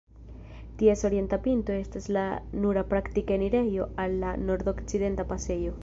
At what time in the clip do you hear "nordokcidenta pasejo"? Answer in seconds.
4.49-5.77